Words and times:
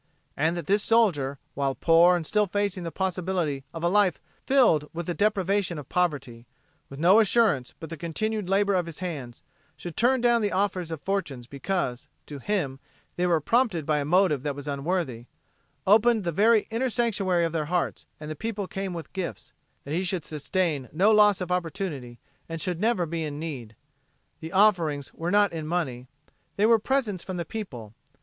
And 0.35 0.57
that 0.57 0.65
this 0.65 0.81
soldier, 0.81 1.37
while 1.53 1.75
poor 1.75 2.15
and 2.15 2.25
still 2.25 2.47
facing 2.47 2.81
the 2.81 2.91
possibility 2.91 3.65
of 3.71 3.83
a 3.83 3.87
life 3.87 4.19
filled 4.47 4.89
with 4.95 5.05
the 5.05 5.13
deprivation 5.13 5.77
of 5.77 5.89
poverty, 5.89 6.47
with 6.89 6.97
no 6.99 7.19
assurance 7.19 7.75
but 7.79 7.91
the 7.91 7.97
continued 7.97 8.49
labor 8.49 8.73
of 8.73 8.87
his 8.87 8.97
hands, 8.97 9.43
should 9.77 9.95
turn 9.95 10.19
down 10.19 10.41
the 10.41 10.51
offers 10.51 10.89
of 10.89 11.03
fortunes 11.03 11.45
because, 11.45 12.07
to 12.25 12.39
him, 12.39 12.79
they 13.15 13.27
were 13.27 13.39
prompted 13.39 13.85
by 13.85 13.99
a 13.99 14.03
motive 14.03 14.41
that 14.41 14.55
was 14.55 14.67
unworthy 14.67 15.27
opened 15.85 16.23
the 16.23 16.31
very 16.31 16.61
inner 16.71 16.89
sanctuary 16.89 17.45
of 17.45 17.51
their 17.51 17.65
hearts 17.65 18.07
and 18.19 18.31
the 18.31 18.35
people 18.35 18.65
came 18.65 18.93
with 18.95 19.13
gifts, 19.13 19.53
that 19.83 19.93
he 19.93 20.03
should 20.03 20.25
sustain 20.25 20.89
no 20.91 21.11
loss 21.11 21.39
of 21.41 21.51
opportunity 21.51 22.19
and 22.49 22.59
should 22.59 22.79
never 22.79 23.05
be 23.05 23.23
in 23.23 23.39
need. 23.39 23.75
The 24.39 24.51
offerings 24.51 25.13
were 25.13 25.29
not 25.29 25.53
in 25.53 25.67
money. 25.67 26.07
They 26.55 26.65
were 26.65 26.79
presents 26.79 27.23
from 27.23 27.37
the 27.37 27.45
people. 27.45 27.93